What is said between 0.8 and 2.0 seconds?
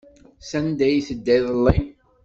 ay tedda iḍelli?